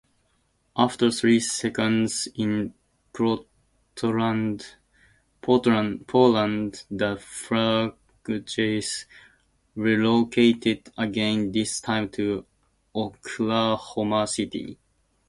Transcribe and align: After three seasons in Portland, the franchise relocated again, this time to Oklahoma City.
After 0.75 1.11
three 1.11 1.39
seasons 1.39 2.27
in 2.33 2.73
Portland, 3.13 4.65
the 5.43 7.17
franchise 7.21 9.05
relocated 9.75 10.91
again, 10.97 11.51
this 11.51 11.79
time 11.81 12.09
to 12.09 12.45
Oklahoma 12.95 14.25
City. 14.25 14.79